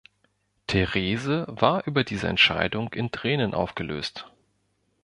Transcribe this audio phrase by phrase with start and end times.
[0.67, 4.27] Therese war über diese Entscheidung in Tränen aufgelöst.